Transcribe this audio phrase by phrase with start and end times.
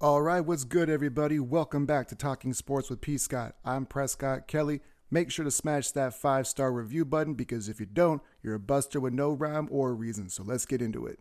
[0.00, 1.40] All right, what's good, everybody?
[1.40, 3.18] Welcome back to Talking Sports with P.
[3.18, 3.56] Scott.
[3.64, 4.80] I'm Prescott Kelly.
[5.10, 8.60] Make sure to smash that five star review button because if you don't, you're a
[8.60, 10.28] buster with no rhyme or reason.
[10.28, 11.18] So let's get into it.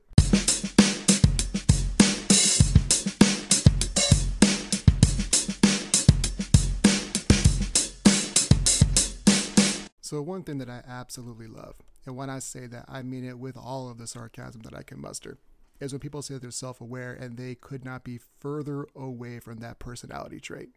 [10.01, 13.39] So, one thing that I absolutely love, and when I say that, I mean it
[13.39, 15.39] with all of the sarcasm that I can muster,
[15.79, 19.59] is when people say they're self aware and they could not be further away from
[19.59, 20.69] that personality trait.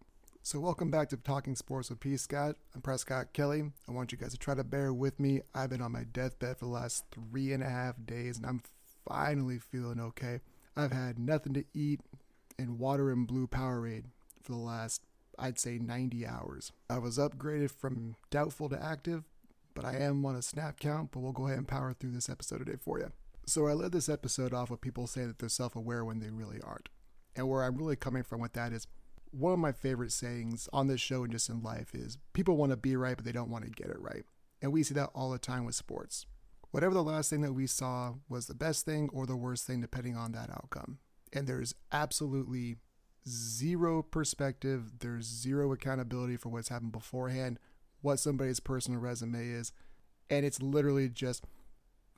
[0.43, 2.17] So, welcome back to Talking Sports with P.
[2.17, 2.57] Scott.
[2.75, 3.71] I'm Prescott Kelly.
[3.89, 5.43] I want you guys to try to bear with me.
[5.55, 8.63] I've been on my deathbed for the last three and a half days and I'm
[9.09, 10.41] finally feeling okay.
[10.77, 12.01] I've had nothing to eat
[12.59, 14.05] and water and blue Powerade
[14.43, 15.03] for the last
[15.39, 16.73] I'd say 90 hours.
[16.91, 19.25] I was upgraded from doubtful to active,
[19.75, 22.29] but I am on a snap count, but we'll go ahead and power through this
[22.29, 23.11] episode today for you.
[23.51, 26.61] So I led this episode off with people saying that they're self-aware when they really
[26.63, 26.89] aren't.
[27.35, 28.87] And where I'm really coming from with that is
[29.33, 32.71] one of my favorite sayings on this show and just in life is people want
[32.71, 34.23] to be right, but they don't want to get it right.
[34.63, 36.27] And we see that all the time with sports.
[36.71, 39.80] Whatever the last thing that we saw was the best thing or the worst thing,
[39.80, 40.99] depending on that outcome.
[41.33, 42.77] And there's absolutely
[43.29, 44.93] zero perspective.
[45.01, 47.59] There's zero accountability for what's happened beforehand,
[48.01, 49.73] what somebody's personal resume is.
[50.29, 51.45] And it's literally just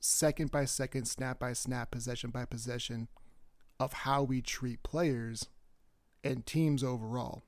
[0.03, 3.09] second by second, snap by snap, possession by possession
[3.79, 5.49] of how we treat players
[6.25, 7.45] and teams overall.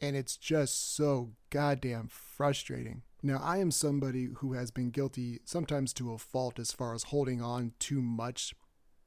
[0.00, 3.02] And it's just so goddamn frustrating.
[3.22, 7.04] Now, I am somebody who has been guilty, sometimes to a fault, as far as
[7.04, 8.54] holding on too much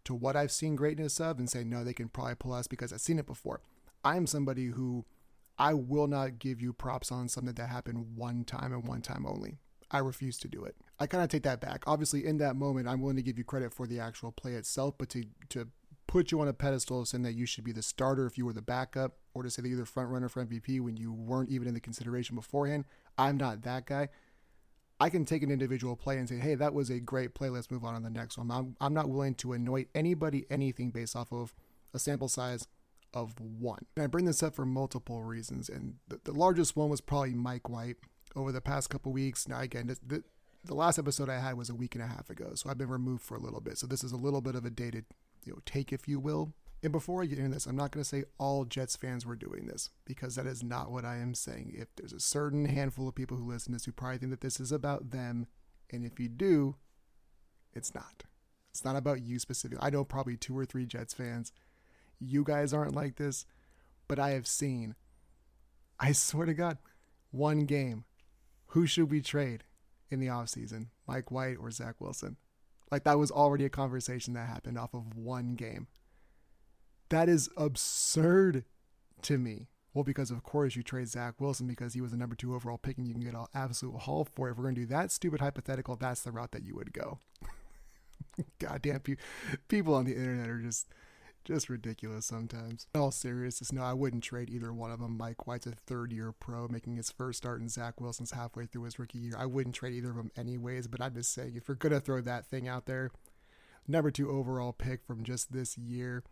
[0.03, 2.91] to what I've seen greatness of and say, no, they can probably pull us because
[2.91, 3.61] I've seen it before.
[4.03, 5.05] I am somebody who
[5.57, 9.25] I will not give you props on something that happened one time and one time
[9.25, 9.59] only.
[9.91, 10.75] I refuse to do it.
[10.99, 11.83] I kind of take that back.
[11.85, 14.95] Obviously, in that moment, I'm willing to give you credit for the actual play itself,
[14.97, 15.67] but to to
[16.07, 18.53] put you on a pedestal saying that you should be the starter if you were
[18.53, 21.49] the backup, or to say that you're the front runner for MVP when you weren't
[21.49, 22.85] even in the consideration beforehand,
[23.17, 24.09] I'm not that guy.
[24.99, 27.49] I can take an individual play and say, hey, that was a great play.
[27.49, 28.51] Let's move on to the next one.
[28.51, 31.55] I'm, I'm not willing to anoint anybody anything based off of
[31.93, 32.67] a sample size
[33.13, 33.85] of one.
[33.95, 37.33] And I bring this up for multiple reasons, and the, the largest one was probably
[37.33, 37.97] Mike White
[38.35, 39.47] over the past couple weeks.
[39.47, 40.23] Now, again, the, the,
[40.63, 42.89] the last episode I had was a week and a half ago, so I've been
[42.89, 43.77] removed for a little bit.
[43.77, 45.05] So this is a little bit of a dated,
[45.43, 46.53] you know, take, if you will.
[46.83, 49.35] And before I get into this, I'm not going to say all Jets fans were
[49.35, 51.73] doing this because that is not what I am saying.
[51.75, 54.41] If there's a certain handful of people who listen to this who probably think that
[54.41, 55.45] this is about them,
[55.91, 56.75] and if you do,
[57.73, 58.23] it's not.
[58.71, 59.85] It's not about you specifically.
[59.85, 61.51] I know probably two or three Jets fans
[62.21, 63.45] you guys aren't like this,
[64.07, 64.95] but I have seen,
[65.99, 66.77] I swear to God,
[67.31, 68.05] one game.
[68.71, 69.65] Who should we trade
[70.09, 70.87] in the offseason?
[71.05, 72.37] Mike White or Zach Wilson?
[72.89, 75.87] Like that was already a conversation that happened off of one game.
[77.09, 78.63] That is absurd
[79.23, 79.67] to me.
[79.93, 82.77] Well, because of course you trade Zach Wilson because he was the number two overall
[82.77, 84.51] pick and you can get an absolute haul for it.
[84.51, 87.19] If we're going to do that stupid hypothetical, that's the route that you would go.
[88.59, 89.01] Goddamn,
[89.67, 90.87] people on the internet are just
[91.43, 92.87] just ridiculous sometimes.
[92.93, 95.17] In all seriousness, no, I wouldn't trade either one of them.
[95.17, 98.83] Mike White's a third year pro, making his first start, and Zach Wilson's halfway through
[98.83, 99.35] his rookie year.
[99.37, 101.99] I wouldn't trade either of them anyways, but I'm just saying, if you're going to
[101.99, 103.11] throw that thing out there,
[103.87, 106.23] number two overall pick from just this year,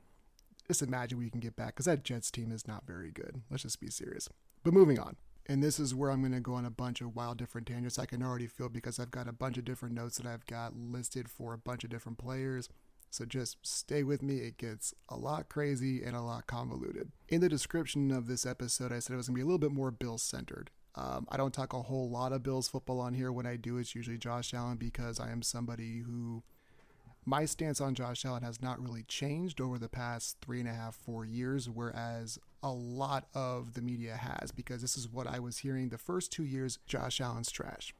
[0.67, 3.41] just imagine you can get back because that Jets team is not very good.
[3.49, 4.29] Let's just be serious.
[4.63, 5.15] But moving on.
[5.47, 7.97] And this is where I'm going to go on a bunch of wild different tangents.
[7.97, 10.75] I can already feel because I've got a bunch of different notes that I've got
[10.75, 12.69] listed for a bunch of different players
[13.09, 14.37] so just stay with me.
[14.37, 17.11] It gets a lot crazy and a lot convoluted.
[17.27, 19.59] In the description of this episode, I said it was going to be a little
[19.59, 20.69] bit more Bills centered.
[20.95, 23.31] Um, I don't talk a whole lot of Bills football on here.
[23.31, 26.43] When I do, it's usually Josh Allen because I am somebody who
[27.25, 30.73] my stance on Josh Allen has not really changed over the past three and a
[30.73, 35.39] half, four years, whereas a lot of the media has, because this is what I
[35.39, 37.93] was hearing the first two years Josh Allen's trash.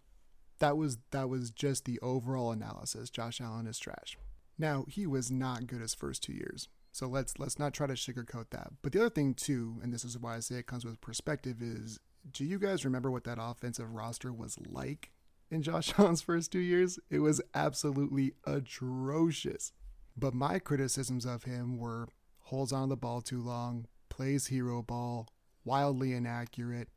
[0.60, 3.10] That was that was just the overall analysis.
[3.10, 4.18] Josh Allen is trash.
[4.60, 6.68] Now, he was not good his first two years.
[6.92, 8.72] So let's let's not try to sugarcoat that.
[8.82, 11.62] But the other thing too, and this is why I say it comes with perspective,
[11.62, 15.12] is do you guys remember what that offensive roster was like
[15.50, 17.00] in Josh Allen's first two years?
[17.10, 19.72] It was absolutely atrocious.
[20.18, 22.10] But my criticisms of him were
[22.40, 25.30] holds on the ball too long, plays hero ball,
[25.64, 26.90] wildly inaccurate.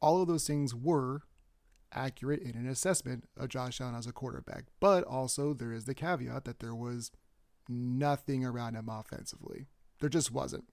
[0.00, 1.22] All of those things were
[1.92, 4.64] accurate in an assessment of Josh Allen as a quarterback.
[4.80, 7.10] But also, there is the caveat that there was
[7.68, 9.66] nothing around him offensively.
[10.00, 10.64] There just wasn't.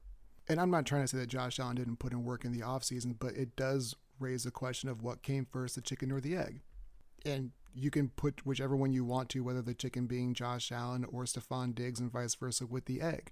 [0.50, 2.62] And I'm not trying to say that Josh Allen didn't put in work in the
[2.62, 6.36] offseason, but it does raise the question of what came first, the chicken or the
[6.36, 6.62] egg.
[7.26, 11.06] And you can put whichever one you want to, whether the chicken being Josh Allen
[11.06, 13.32] or Stefon Diggs and vice versa with the egg.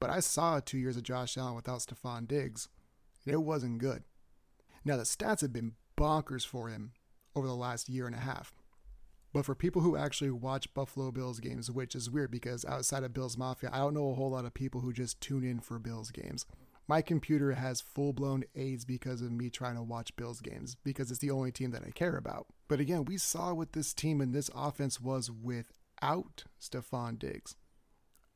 [0.00, 2.68] But I saw two years of Josh Allen without Stefon Diggs,
[3.24, 4.04] and it wasn't good.
[4.84, 6.92] Now, the stats have been bonkers for him
[7.38, 8.52] over the last year and a half.
[9.32, 13.12] But for people who actually watch Buffalo Bills games, which is weird because outside of
[13.12, 15.78] Bills Mafia, I don't know a whole lot of people who just tune in for
[15.78, 16.46] Bills games.
[16.88, 21.10] My computer has full blown AIDS because of me trying to watch Bills games because
[21.10, 22.46] it's the only team that I care about.
[22.66, 27.56] But again, we saw what this team and this offense was without Stefon Diggs.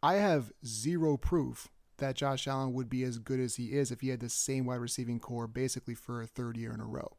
[0.02, 4.02] I have zero proof that Josh Allen would be as good as he is if
[4.02, 7.16] he had the same wide receiving corps basically for a third year in a row.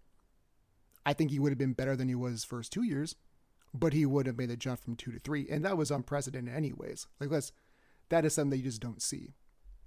[1.06, 3.16] I think he would have been better than he was his first two years,
[3.74, 6.54] but he would have made the jump from two to three, and that was unprecedented
[6.54, 7.08] anyways.
[7.20, 7.52] Like that's
[8.10, 9.34] that is something that you just don't see.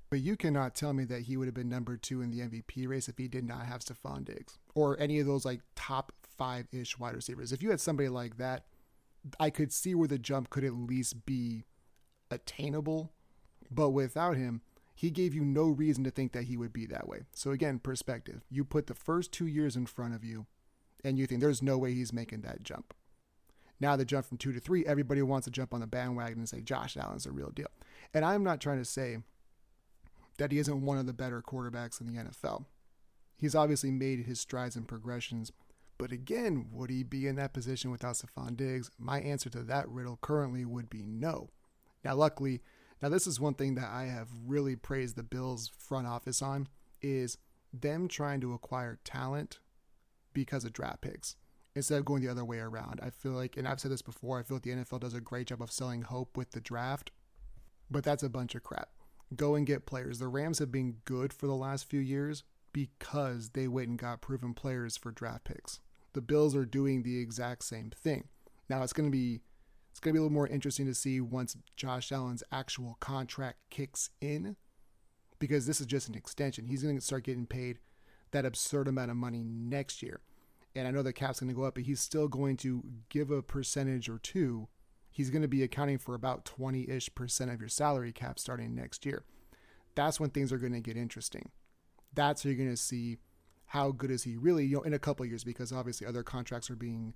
[0.08, 2.88] But you cannot tell me that he would have been number two in the MVP
[2.88, 6.66] race if he did not have Stefon Diggs or any of those like top five
[6.72, 7.52] ish wide receivers.
[7.52, 8.66] If you had somebody like that,
[9.40, 11.64] I could see where the jump could at least be
[12.30, 13.12] attainable.
[13.70, 14.62] But without him,
[14.94, 17.22] he gave you no reason to think that he would be that way.
[17.34, 18.42] So again, perspective.
[18.48, 20.46] You put the first two years in front of you,
[21.06, 22.92] and you think there's no way he's making that jump.
[23.78, 26.48] Now the jump from two to three, everybody wants to jump on the bandwagon and
[26.48, 27.68] say Josh Allen's a real deal.
[28.12, 29.18] And I'm not trying to say
[30.38, 32.64] that he isn't one of the better quarterbacks in the NFL.
[33.38, 35.52] He's obviously made his strides and progressions,
[35.96, 38.90] but again, would he be in that position without Stefon Diggs?
[38.98, 41.50] My answer to that riddle currently would be no.
[42.02, 42.62] Now, luckily,
[43.00, 46.66] now this is one thing that I have really praised the Bills front office on
[47.00, 47.38] is
[47.72, 49.60] them trying to acquire talent
[50.36, 51.34] because of draft picks
[51.74, 53.00] instead of going the other way around.
[53.02, 55.20] I feel like, and I've said this before, I feel like the NFL does a
[55.20, 57.10] great job of selling hope with the draft,
[57.90, 58.90] but that's a bunch of crap.
[59.34, 60.18] Go and get players.
[60.18, 62.44] The Rams have been good for the last few years
[62.74, 65.80] because they went and got proven players for draft picks.
[66.12, 68.28] The Bills are doing the exact same thing.
[68.68, 69.40] Now it's going to be
[69.90, 73.60] it's going to be a little more interesting to see once Josh Allen's actual contract
[73.70, 74.56] kicks in
[75.38, 76.66] because this is just an extension.
[76.66, 77.78] He's going to start getting paid
[78.32, 80.20] that absurd amount of money next year
[80.76, 83.30] and I know the cap's going to go up, but he's still going to give
[83.30, 84.68] a percentage or two.
[85.10, 88.74] He's going to be accounting for about 20 ish percent of your salary cap starting
[88.74, 89.24] next year.
[89.94, 91.50] That's when things are going to get interesting.
[92.12, 93.16] That's where you're going to see
[93.66, 96.70] how good is he really, you know, in a couple years, because obviously other contracts
[96.70, 97.14] are being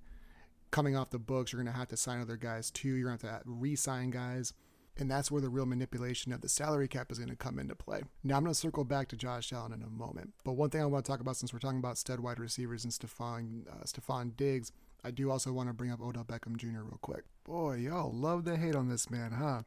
[0.71, 1.53] coming off the books.
[1.53, 2.95] You're going to have to sign other guys too.
[2.95, 4.53] You're going to have to re sign guys.
[4.97, 7.75] And that's where the real manipulation of the salary cap is going to come into
[7.75, 8.01] play.
[8.23, 10.33] Now, I'm going to circle back to Josh Allen in a moment.
[10.43, 12.83] But one thing I want to talk about since we're talking about stud wide receivers
[12.83, 14.71] and Stefon, uh, Stefon Diggs,
[15.03, 16.83] I do also want to bring up Odell Beckham Jr.
[16.83, 17.23] real quick.
[17.43, 19.63] Boy, y'all love the hate on this man, huh?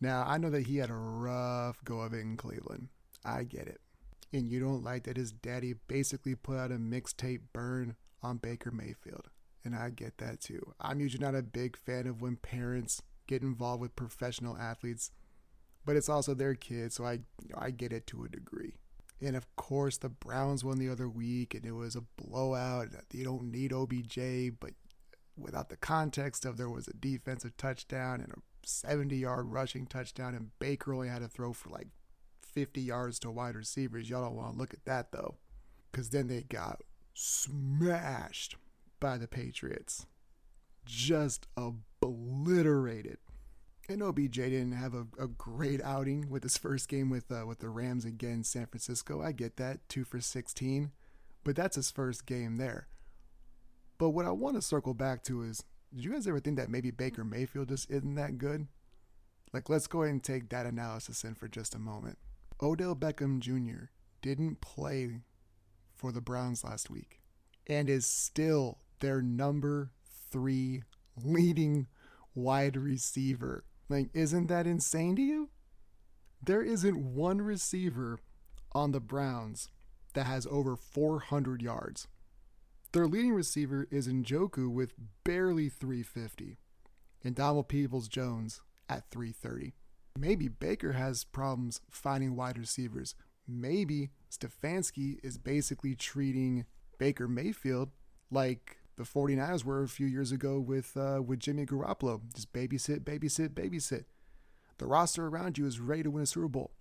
[0.00, 2.88] Now, I know that he had a rough go of it in Cleveland.
[3.24, 3.80] I get it.
[4.32, 8.70] And you don't like that his daddy basically put out a mixtape burn on Baker
[8.70, 9.28] Mayfield.
[9.64, 10.74] And I get that too.
[10.80, 15.10] I'm usually not a big fan of when parents get involved with professional athletes,
[15.84, 17.20] but it's also their kids, so I
[17.56, 18.74] I get it to a degree.
[19.20, 22.88] And of course, the Browns won the other week, and it was a blowout.
[23.12, 24.72] You don't need OBJ, but
[25.36, 28.36] without the context of there was a defensive touchdown and a
[28.66, 31.88] 70 yard rushing touchdown, and Baker only had to throw for like
[32.42, 34.08] 50 yards to wide receivers.
[34.08, 35.36] Y'all don't want to look at that though,
[35.90, 36.82] because then they got
[37.14, 38.56] smashed
[39.00, 40.06] by the Patriots.
[40.84, 43.18] Just obliterated.
[43.88, 47.58] And OBJ didn't have a, a great outing with his first game with uh, with
[47.58, 49.20] the Rams again San Francisco.
[49.22, 50.90] I get that, two for 16,
[51.42, 52.88] but that's his first game there.
[53.98, 56.70] But what I want to circle back to is, did you guys ever think that
[56.70, 58.66] maybe Baker Mayfield just isn't that good?
[59.52, 62.18] Like, let's go ahead and take that analysis in for just a moment.
[62.60, 63.86] Odell Beckham Jr.
[64.22, 65.20] didn't play
[65.94, 67.20] for the Browns last week
[67.66, 69.90] and is still their number
[70.34, 70.82] three
[71.22, 71.86] leading
[72.34, 73.64] wide receiver.
[73.88, 75.50] Like, isn't that insane to you?
[76.42, 78.18] There isn't one receiver
[78.72, 79.68] on the Browns
[80.14, 82.08] that has over 400 yards.
[82.92, 86.58] Their leading receiver is Njoku with barely 350,
[87.22, 89.74] and Donald Peoples Jones at 330.
[90.18, 93.14] Maybe Baker has problems finding wide receivers.
[93.46, 96.66] Maybe Stefanski is basically treating
[96.98, 97.90] Baker Mayfield
[98.30, 102.20] like the 49ers were a few years ago with uh, with Jimmy Garoppolo.
[102.34, 104.04] Just babysit, babysit, babysit.
[104.78, 106.72] The roster around you is ready to win a Super Bowl,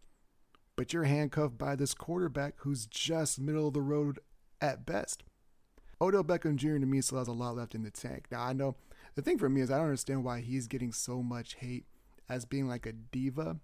[0.75, 4.19] but you're handcuffed by this quarterback who's just middle of the road
[4.61, 5.23] at best.
[6.01, 6.77] Odell Beckham Jr.
[6.79, 8.27] to me still has a lot left in the tank.
[8.31, 8.75] Now I know
[9.15, 11.85] the thing for me is I don't understand why he's getting so much hate
[12.29, 13.57] as being like a diva.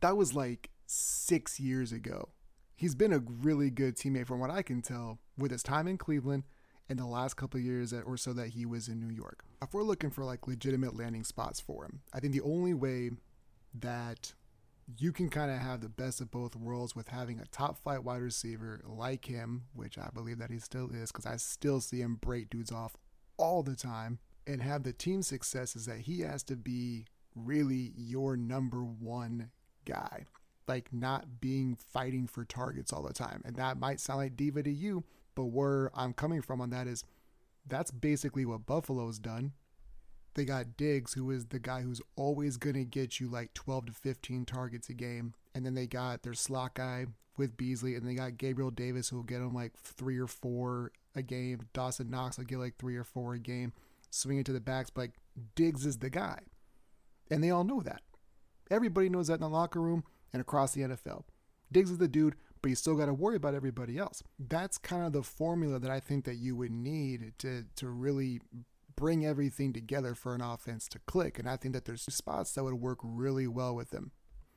[0.00, 2.30] That was like six years ago.
[2.76, 5.98] He's been a really good teammate from what I can tell with his time in
[5.98, 6.44] Cleveland
[6.88, 9.44] in the last couple years or so that he was in New York.
[9.62, 13.10] If we're looking for like legitimate landing spots for him, I think the only way
[13.74, 14.32] that
[14.96, 18.02] you can kind of have the best of both worlds with having a top flight
[18.02, 22.00] wide receiver like him, which I believe that he still is because I still see
[22.00, 22.96] him break dudes off
[23.36, 27.04] all the time, and have the team success is that he has to be
[27.34, 29.50] really your number one
[29.84, 30.24] guy.
[30.66, 33.42] Like not being fighting for targets all the time.
[33.44, 35.04] And that might sound like diva to you,
[35.38, 37.04] but where I'm coming from on that is
[37.64, 39.52] that's basically what Buffalo's done.
[40.34, 43.86] They got Diggs, who is the guy who's always going to get you like 12
[43.86, 45.34] to 15 targets a game.
[45.54, 49.16] And then they got their slot guy with Beasley, and they got Gabriel Davis, who
[49.18, 51.60] will get them like three or four a game.
[51.72, 53.72] Dawson Knox will get like three or four a game,
[54.10, 54.90] swing it to the backs.
[54.90, 55.12] But like,
[55.54, 56.40] Diggs is the guy.
[57.30, 58.02] And they all know that.
[58.72, 60.02] Everybody knows that in the locker room
[60.32, 61.22] and across the NFL.
[61.70, 62.34] Diggs is the dude,
[62.68, 64.22] but you still got to worry about everybody else.
[64.38, 68.42] That's kind of the formula that I think that you would need to to really
[68.94, 71.38] bring everything together for an offense to click.
[71.38, 74.10] And I think that there's spots that would work really well with them.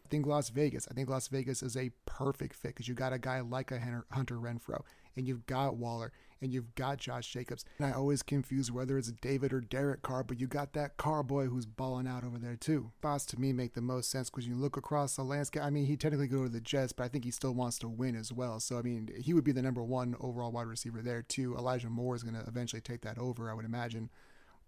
[0.06, 0.90] I think Las Vegas.
[0.92, 3.80] I think Las Vegas is a perfect fit because you got a guy like a
[4.12, 4.82] Hunter Renfrow
[5.16, 7.66] and you've got Waller, and you've got Josh Jacobs.
[7.78, 11.24] And I always confuse whether it's David or Derek Carr, but you got that Carr
[11.24, 12.92] boy who's balling out over there too.
[13.00, 15.64] Spots to me make the most sense because you look across the landscape.
[15.64, 17.88] I mean, he technically go to the Jets, but I think he still wants to
[17.88, 18.60] win as well.
[18.60, 21.56] So I mean, he would be the number one overall wide receiver there too.
[21.56, 24.10] Elijah Moore is going to eventually take that over, I would imagine.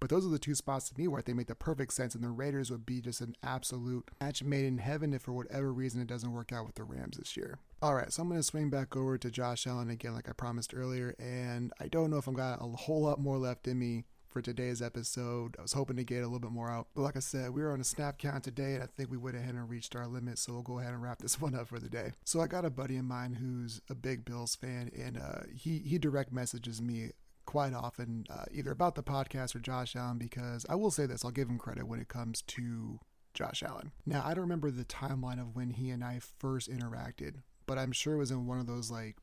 [0.04, 2.22] But those are the two spots to me where they make the perfect sense, and
[2.22, 6.02] the Raiders would be just an absolute match made in heaven if for whatever reason
[6.02, 7.60] it doesn't work out with the Rams this year.
[7.82, 10.34] All right, so I'm going to swing back over to Josh Allen again, like I
[10.34, 13.80] promised earlier, and I don't know if I've got a whole lot more left in
[13.80, 15.56] me for today's episode.
[15.58, 16.88] I was hoping to get a little bit more out.
[16.96, 19.16] But like I said, we were on a snap count today, and I think we
[19.16, 20.38] went ahead and reached our limit.
[20.38, 22.12] So we'll go ahead and wrap this one up for the day.
[22.26, 25.78] So I got a buddy of mine who's a big Bills fan, and uh, he
[25.78, 27.12] he direct messages me
[27.46, 31.24] quite often, uh, either about the podcast or Josh Allen, because I will say this,
[31.24, 33.00] I'll give him credit when it comes to
[33.34, 33.92] Josh Allen.
[34.06, 37.92] Now, I don't remember the timeline of when he and I first interacted, but I'm
[37.92, 39.18] sure it was in one of those like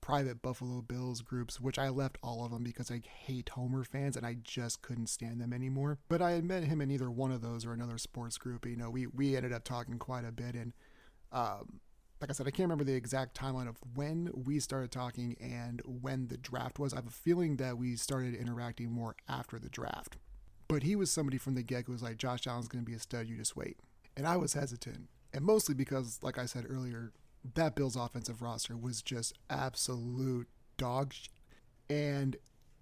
[0.00, 4.16] private Buffalo Bills groups, which I left all of them because I hate Homer fans
[4.16, 5.98] and I just couldn't stand them anymore.
[6.08, 8.66] But I had met him in either one of those or another sports group.
[8.66, 10.72] You know, we we ended up talking quite a bit, and
[11.32, 11.80] um,
[12.20, 15.82] like I said, I can't remember the exact timeline of when we started talking and
[15.84, 16.92] when the draft was.
[16.92, 20.16] I have a feeling that we started interacting more after the draft.
[20.68, 22.96] But he was somebody from the get go was like, Josh Allen's going to be
[22.96, 23.78] a stud, you just wait.
[24.16, 25.08] And I was hesitant.
[25.32, 27.12] And mostly because, like I said earlier,
[27.54, 31.28] that Bills offensive roster was just absolute dog shit.
[31.88, 32.36] And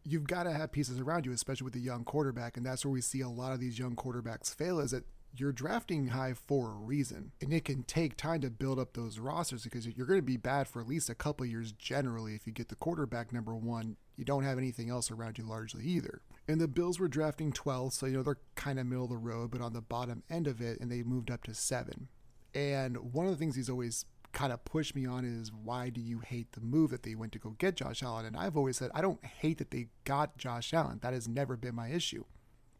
[0.05, 2.57] you've got to have pieces around you, especially with a young quarterback.
[2.57, 5.05] And that's where we see a lot of these young quarterbacks fail is that
[5.37, 7.33] you're drafting high for a reason.
[7.41, 10.37] And it can take time to build up those rosters because you're going to be
[10.37, 12.35] bad for at least a couple years generally.
[12.35, 15.85] If you get the quarterback number one, you don't have anything else around you largely
[15.85, 16.23] either.
[16.47, 19.17] And the Bills were drafting 12, so you know they're kind of middle of the
[19.17, 22.09] road, but on the bottom end of it, and they moved up to seven.
[22.55, 26.01] And one of the things he's always kind of pushed me on is why do
[26.01, 28.27] you hate the move that they went to go get Josh Allen?
[28.27, 30.99] And I've always said I don't hate that they got Josh Allen.
[31.03, 32.25] That has never been my issue.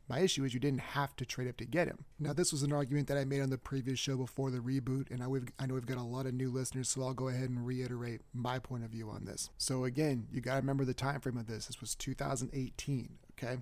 [0.09, 2.05] My issue is you didn't have to trade up to get him.
[2.19, 5.11] Now, this was an argument that I made on the previous show before the reboot,
[5.11, 5.27] and I,
[5.63, 8.21] I know we've got a lot of new listeners, so I'll go ahead and reiterate
[8.35, 9.49] my point of view on this.
[9.57, 11.67] So again, you got to remember the time frame of this.
[11.67, 13.59] This was 2018, okay?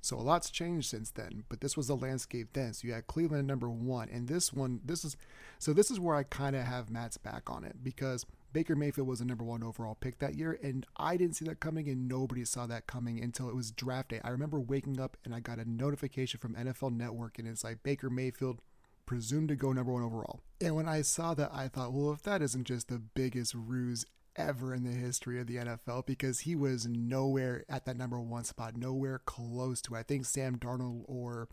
[0.00, 2.74] So a lot's changed since then, but this was the landscape then.
[2.74, 5.16] So you had Cleveland number one, and this one, this is,
[5.60, 9.08] so this is where I kind of have Matt's back on it because Baker Mayfield
[9.08, 12.08] was the number one overall pick that year, and I didn't see that coming, and
[12.08, 14.20] nobody saw that coming until it was draft day.
[14.22, 17.82] I remember waking up and I got a notification from NFL Network, and it's like
[17.82, 18.60] Baker Mayfield
[19.06, 20.40] presumed to go number one overall.
[20.60, 24.04] And when I saw that, I thought, well, if that isn't just the biggest ruse
[24.36, 28.44] ever in the history of the NFL, because he was nowhere at that number one
[28.44, 29.98] spot, nowhere close to it.
[29.98, 31.48] I think Sam Darnold or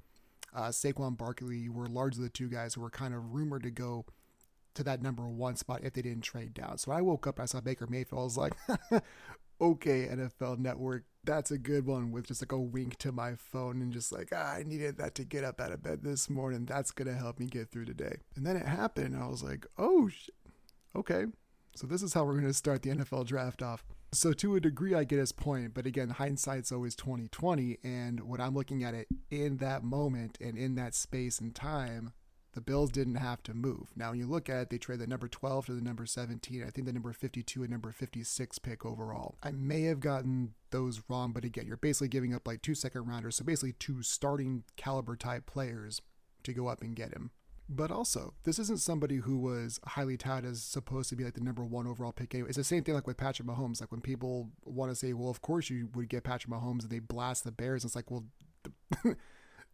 [0.54, 4.06] uh, Saquon Barkley were largely the two guys who were kind of rumored to go
[4.80, 6.78] to that number one spot if they didn't trade down.
[6.78, 8.20] So I woke up, I saw Baker Mayfield.
[8.20, 8.54] I was like,
[9.62, 13.82] okay, NFL Network, that's a good one with just like a wink to my phone
[13.82, 16.66] and just like, ah, I needed that to get up out of bed this morning.
[16.66, 18.18] That's going to help me get through today.
[18.36, 19.14] And then it happened.
[19.14, 20.36] And I was like, oh, shit.
[20.96, 21.26] okay.
[21.76, 23.84] So this is how we're going to start the NFL draft off.
[24.12, 27.78] So to a degree, I get his point, but again, hindsight's always 2020.
[27.84, 32.14] And when I'm looking at it in that moment and in that space and time,
[32.54, 33.90] the Bills didn't have to move.
[33.96, 36.64] Now, when you look at it, they trade the number 12 to the number 17.
[36.64, 39.36] I think the number 52 and number 56 pick overall.
[39.44, 43.08] I may have gotten those wrong, but again, you're basically giving up like two second
[43.08, 46.02] rounders, so basically two starting caliber type players
[46.44, 47.32] to go up and get him.
[47.72, 51.44] But also, this isn't somebody who was highly touted as supposed to be like the
[51.44, 52.34] number one overall pick.
[52.34, 52.50] Anyway.
[52.50, 53.80] It's the same thing like with Patrick Mahomes.
[53.80, 56.90] Like when people want to say, well, of course you would get Patrick Mahomes and
[56.90, 57.86] they blast the Bears.
[57.86, 58.26] It's like, well,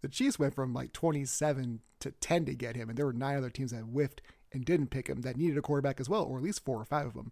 [0.06, 3.38] the Chiefs went from like 27 to 10 to get him, and there were nine
[3.38, 4.22] other teams that whiffed
[4.52, 6.86] and didn't pick him that needed a quarterback as well, or at least four or
[6.86, 7.32] five of them.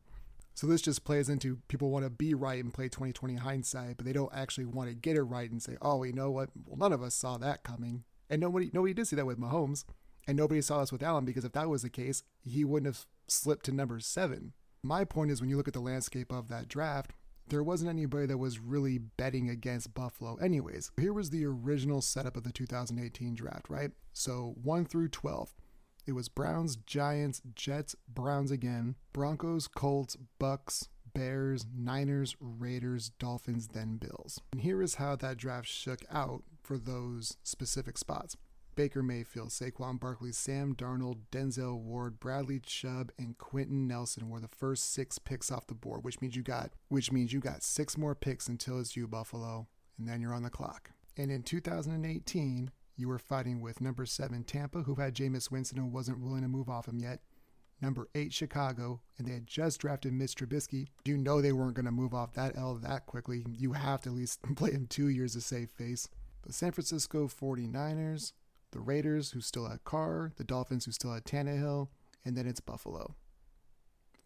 [0.56, 4.08] So this just plays into people want to be right and play 2020 hindsight, but
[4.08, 6.50] they don't actually want to get it right and say, "Oh, you know what?
[6.66, 9.86] Well, none of us saw that coming." And nobody nobody did see that with Mahomes,
[10.28, 13.06] and nobody saw this with Allen because if that was the case, he wouldn't have
[13.28, 14.54] slipped to number 7.
[14.82, 17.12] My point is when you look at the landscape of that draft,
[17.50, 20.92] there wasn't anybody that was really betting against Buffalo anyways.
[21.00, 23.92] Here was the original setup of the 2018 draft, right?
[24.14, 25.54] So 1 through 12.
[26.06, 33.98] It was Browns, Giants, Jets, Browns again, Broncos, Colts, Bucks, Bears, Niners, Raiders, Dolphins, then
[33.98, 34.42] Bills.
[34.52, 38.36] And here is how that draft shook out for those specific spots.
[38.76, 44.48] Baker Mayfield, Saquon Barkley, Sam Darnold, Denzel Ward, Bradley Chubb, and Quenton Nelson were the
[44.48, 47.98] first six picks off the board, which means you got which means you got six
[47.98, 50.92] more picks until it's you, Buffalo, and then you're on the clock.
[51.18, 55.92] And in 2018, you were fighting with number seven Tampa, who had Jameis Winston and
[55.92, 57.22] wasn't willing to move off him yet.
[57.82, 60.88] Number eight Chicago, and they had just drafted Mitch Trubisky.
[61.04, 63.46] You know they weren't going to move off that L that quickly.
[63.52, 66.08] You have to at least play him two years to save face.
[66.46, 68.34] The San Francisco 49ers,
[68.74, 71.88] the Raiders, who still had Carr, the Dolphins, who still had Tannehill,
[72.26, 73.16] and then it's Buffalo.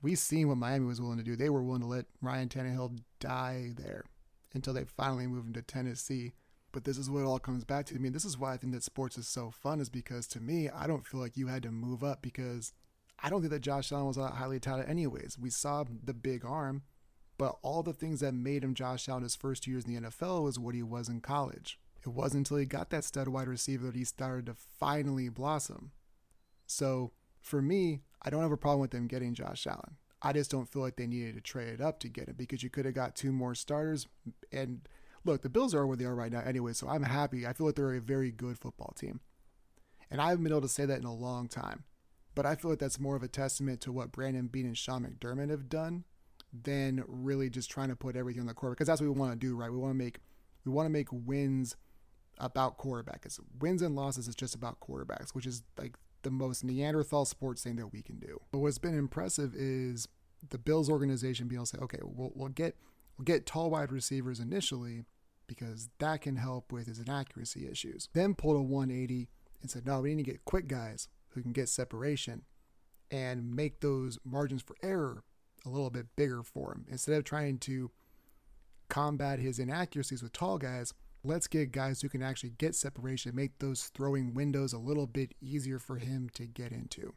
[0.02, 1.36] We've seen what Miami was willing to do.
[1.36, 4.06] They were willing to let Ryan Tannehill die there
[4.54, 6.34] until they finally moved him to Tennessee.
[6.72, 7.96] But this is what it all comes back to.
[7.96, 10.40] I mean, this is why I think that sports is so fun, is because to
[10.40, 12.74] me, I don't feel like you had to move up because
[13.22, 15.38] I don't think that Josh Allen was highly touted anyways.
[15.40, 16.84] We saw the big arm,
[17.38, 20.44] but all the things that made him Josh Allen his first years in the NFL
[20.44, 21.80] was what he was in college.
[22.06, 25.92] It wasn't until he got that stud wide receiver that he started to finally blossom.
[26.66, 27.12] So
[27.42, 29.98] for me, I don't have a problem with them getting Josh Allen.
[30.22, 32.64] I just don't feel like they needed to trade it up to get him because
[32.64, 34.08] you could have got two more starters.
[34.52, 34.88] And
[35.26, 37.46] look, the Bills are where they are right now anyway, so I'm happy.
[37.46, 39.20] I feel like they're a very good football team.
[40.10, 41.84] And I haven't been able to say that in a long time.
[42.34, 45.06] But I feel like that's more of a testament to what Brandon Beane and Sean
[45.06, 46.04] McDermott have done
[46.54, 49.34] than really just trying to put everything on the court because that's what we want
[49.34, 49.72] to do, right?
[49.72, 50.20] We want to make
[50.66, 51.76] we want to make wins
[52.40, 53.22] about quarterback.
[53.26, 57.64] It's wins and losses is just about quarterbacks, which is like the most Neanderthal sports
[57.64, 58.40] thing that we can do.
[58.52, 60.08] But what's been impressive is
[60.50, 62.76] the Bills organization being able to say, okay, we'll, we'll get
[63.18, 65.04] we'll get tall wide receivers initially
[65.48, 68.10] because that can help with his inaccuracy issues.
[68.14, 69.30] Then pulled a 180
[69.62, 72.44] and said, no, we need to get quick guys who can get separation
[73.10, 75.24] and make those margins for error
[75.66, 76.86] a little bit bigger for him.
[76.90, 77.90] Instead of trying to
[78.90, 83.60] combat his inaccuracies with tall guys, let's get guys who can actually get separation, make
[83.60, 87.14] those throwing windows a little bit easier for him to get into.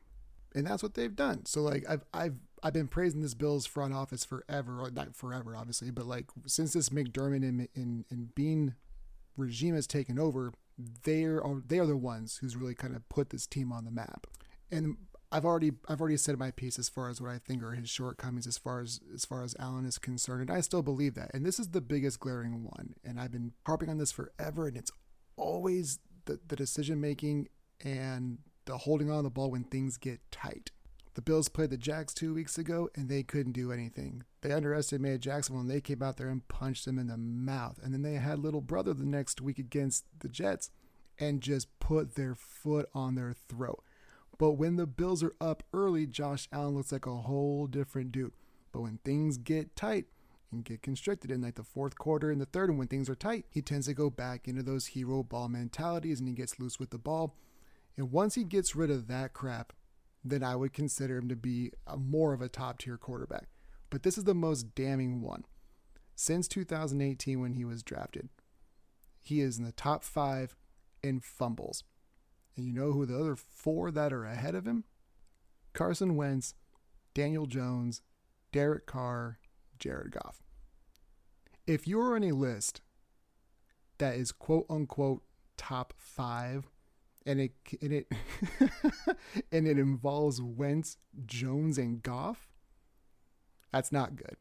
[0.54, 1.46] And that's what they've done.
[1.46, 5.54] So like I've I've I've been praising this Bills front office forever, or not forever,
[5.56, 8.74] obviously, but like since this McDermott and and, and Beane
[9.36, 10.52] regime has taken over,
[11.04, 13.90] they are they are the ones who's really kind of put this team on the
[13.92, 14.26] map.
[14.72, 14.96] And
[15.32, 17.88] I've already I've already said my piece as far as what I think are his
[17.88, 21.30] shortcomings as far as as far as Allen is concerned, and I still believe that.
[21.32, 24.76] And this is the biggest glaring one, and I've been harping on this forever, and
[24.76, 24.90] it's
[25.36, 27.48] always the, the decision making
[27.84, 30.70] and the holding on the ball when things get tight.
[31.14, 34.22] The Bills played the Jacks two weeks ago, and they couldn't do anything.
[34.42, 37.80] They underestimated Jacksonville, and they came out there and punched them in the mouth.
[37.82, 40.70] And then they had little brother the next week against the Jets,
[41.18, 43.82] and just put their foot on their throat.
[44.40, 48.32] But when the Bills are up early, Josh Allen looks like a whole different dude.
[48.72, 50.06] But when things get tight
[50.50, 53.14] and get constricted in like the fourth quarter and the third, and when things are
[53.14, 56.80] tight, he tends to go back into those hero ball mentalities and he gets loose
[56.80, 57.36] with the ball.
[57.98, 59.74] And once he gets rid of that crap,
[60.24, 63.48] then I would consider him to be a, more of a top tier quarterback.
[63.90, 65.44] But this is the most damning one.
[66.14, 68.30] Since 2018, when he was drafted,
[69.20, 70.56] he is in the top five
[71.02, 71.84] in fumbles.
[72.56, 74.84] And you know who the other four that are ahead of him?
[75.72, 76.54] Carson Wentz,
[77.14, 78.02] Daniel Jones,
[78.52, 79.38] Derek Carr,
[79.78, 80.42] Jared Goff.
[81.66, 82.80] If you're on a list
[83.98, 85.22] that is quote unquote
[85.56, 86.68] top five,
[87.26, 88.12] and it and it
[89.52, 92.48] and it involves Wentz, Jones, and Goff,
[93.72, 94.36] that's not good.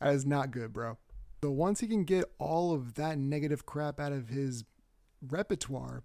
[0.00, 0.98] That is not good, bro.
[1.40, 4.64] But once he can get all of that negative crap out of his
[5.22, 6.02] repertoire,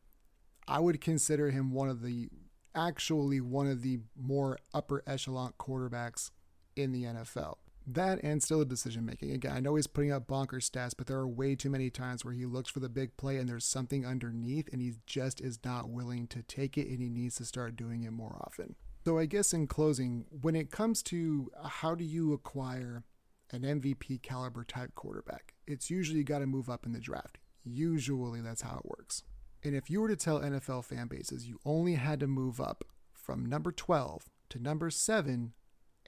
[0.67, 2.29] I would consider him one of the
[2.73, 6.31] actually one of the more upper echelon quarterbacks
[6.75, 7.55] in the NFL.
[7.87, 9.31] That and still a decision making.
[9.31, 12.25] Again, I know he's putting up bonker stats, but there are way too many times
[12.25, 15.59] where he looks for the big play and there's something underneath and he just is
[15.63, 18.75] not willing to take it and he needs to start doing it more often.
[19.05, 23.03] So, I guess in closing, when it comes to how do you acquire
[23.51, 27.37] an MVP caliber type quarterback, it's usually you got to move up in the draft.
[27.63, 29.21] Usually that's how it works.
[29.65, 32.83] And if you were to tell NFL fan bases you only had to move up
[33.11, 35.53] from number 12 to number seven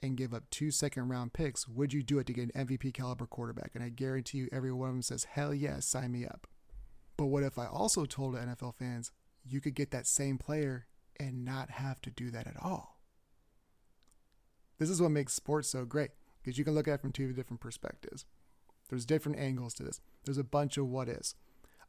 [0.00, 2.94] and give up two second round picks, would you do it to get an MVP
[2.94, 3.72] caliber quarterback?
[3.74, 6.46] And I guarantee you, every one of them says, hell yes, sign me up.
[7.16, 9.10] But what if I also told NFL fans,
[9.44, 10.86] you could get that same player
[11.18, 13.00] and not have to do that at all?
[14.78, 17.32] This is what makes sports so great because you can look at it from two
[17.32, 18.24] different perspectives.
[18.88, 20.00] There's different angles to this.
[20.24, 21.34] There's a bunch of what is.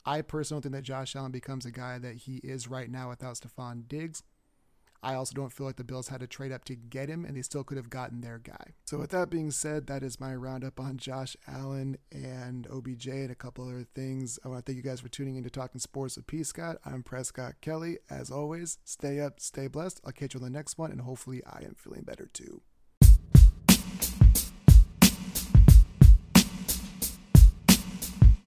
[0.06, 3.10] I personally don't think that Josh Allen becomes a guy that he is right now
[3.10, 4.24] without Stefon Diggs.
[5.02, 7.38] I also don't feel like the Bills had to trade up to get him, and
[7.38, 8.74] they still could have gotten their guy.
[8.84, 13.32] So, with that being said, that is my roundup on Josh Allen and OBJ and
[13.32, 14.40] a couple other things.
[14.44, 16.44] I want to thank you guys for tuning in to Talking Sports with P.
[16.44, 16.78] Scott.
[16.84, 18.00] I'm Prescott Kelly.
[18.10, 20.02] As always, stay up, stay blessed.
[20.06, 22.62] I'll catch you on the next one, and hopefully, I am feeling better too.